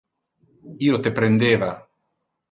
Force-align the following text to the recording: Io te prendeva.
Io 0.85 0.99
te 1.07 1.11
prendeva. 1.19 1.67